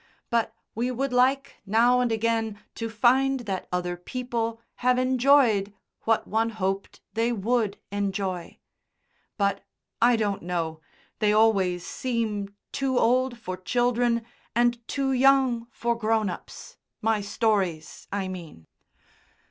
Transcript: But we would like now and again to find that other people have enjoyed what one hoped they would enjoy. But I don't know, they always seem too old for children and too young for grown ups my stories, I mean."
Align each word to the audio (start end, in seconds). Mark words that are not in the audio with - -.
But 0.31 0.51
we 0.73 0.89
would 0.89 1.13
like 1.13 1.57
now 1.63 1.99
and 1.99 2.11
again 2.11 2.59
to 2.73 2.89
find 2.89 3.41
that 3.41 3.67
other 3.71 3.95
people 3.95 4.59
have 4.77 4.97
enjoyed 4.97 5.75
what 6.05 6.25
one 6.27 6.49
hoped 6.49 7.01
they 7.13 7.31
would 7.31 7.77
enjoy. 7.91 8.57
But 9.37 9.63
I 10.01 10.15
don't 10.15 10.41
know, 10.41 10.81
they 11.19 11.31
always 11.31 11.85
seem 11.85 12.49
too 12.71 12.97
old 12.97 13.37
for 13.37 13.55
children 13.55 14.25
and 14.55 14.79
too 14.87 15.11
young 15.11 15.67
for 15.69 15.95
grown 15.95 16.31
ups 16.31 16.77
my 17.03 17.21
stories, 17.21 18.07
I 18.11 18.27
mean." 18.27 18.65